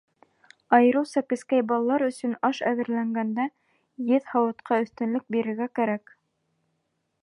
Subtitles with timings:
[0.77, 3.47] Айырыуса кескәй балалар өсөн аш әҙерләгәндә
[4.15, 6.17] еҙ һауытҡа өҫтөнлөк бирергә кәрәк.